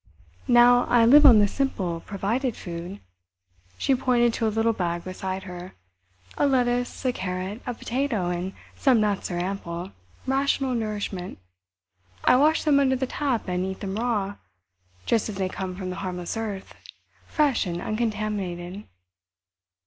Now 0.47 0.85
I 0.85 1.05
live 1.05 1.27
on 1.27 1.37
the 1.37 1.47
simple, 1.47 1.99
provided 2.01 2.57
food"—she 2.57 3.93
pointed 3.93 4.33
to 4.33 4.47
a 4.47 4.47
little 4.49 4.73
bag 4.73 5.03
beside 5.03 5.43
her—"a 5.43 6.47
lettuce, 6.47 7.05
a 7.05 7.13
carrot, 7.13 7.61
a 7.67 7.75
potato, 7.75 8.31
and 8.31 8.53
some 8.75 8.99
nuts 8.99 9.29
are 9.29 9.37
ample, 9.37 9.91
rational 10.25 10.73
nourishment. 10.73 11.37
I 12.23 12.35
wash 12.37 12.63
them 12.63 12.79
under 12.79 12.95
the 12.95 13.05
tap 13.05 13.47
and 13.47 13.63
eat 13.63 13.79
them 13.81 13.93
raw, 13.95 14.37
just 15.05 15.29
as 15.29 15.35
they 15.35 15.47
come 15.49 15.75
from 15.75 15.91
the 15.91 15.97
harmless 15.97 16.35
earth—fresh 16.35 17.67
and 17.67 17.79
uncontaminated." 17.79 18.85